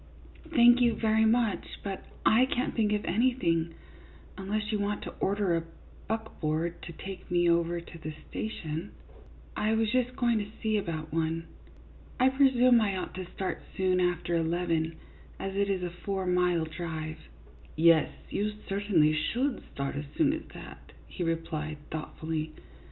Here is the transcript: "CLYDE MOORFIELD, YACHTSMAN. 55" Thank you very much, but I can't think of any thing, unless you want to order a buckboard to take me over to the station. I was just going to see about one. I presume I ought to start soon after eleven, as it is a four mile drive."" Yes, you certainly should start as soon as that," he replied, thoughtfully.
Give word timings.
"CLYDE 0.01 0.13
MOORFIELD, 0.15 0.41
YACHTSMAN. 0.41 0.71
55" 0.71 0.73
Thank 0.73 0.81
you 0.81 0.99
very 0.99 1.25
much, 1.25 1.65
but 1.83 2.03
I 2.25 2.45
can't 2.47 2.73
think 2.75 2.91
of 2.93 3.05
any 3.05 3.33
thing, 3.35 3.75
unless 4.35 4.71
you 4.71 4.79
want 4.79 5.03
to 5.03 5.13
order 5.19 5.55
a 5.55 5.63
buckboard 6.07 6.81
to 6.81 6.91
take 6.91 7.29
me 7.29 7.47
over 7.47 7.79
to 7.79 7.97
the 7.99 8.11
station. 8.27 8.93
I 9.55 9.75
was 9.75 9.91
just 9.91 10.15
going 10.15 10.39
to 10.39 10.47
see 10.63 10.77
about 10.77 11.13
one. 11.13 11.45
I 12.19 12.29
presume 12.29 12.81
I 12.81 12.97
ought 12.97 13.13
to 13.13 13.31
start 13.35 13.61
soon 13.77 13.99
after 13.99 14.35
eleven, 14.35 14.95
as 15.37 15.55
it 15.55 15.69
is 15.69 15.83
a 15.83 15.91
four 15.91 16.25
mile 16.25 16.65
drive."" 16.65 17.19
Yes, 17.75 18.09
you 18.31 18.53
certainly 18.67 19.13
should 19.13 19.61
start 19.71 19.95
as 19.95 20.05
soon 20.17 20.33
as 20.33 20.45
that," 20.55 20.93
he 21.05 21.23
replied, 21.23 21.77
thoughtfully. 21.91 22.55